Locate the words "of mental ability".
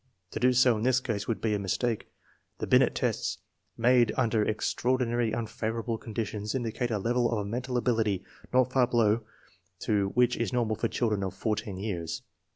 7.31-8.23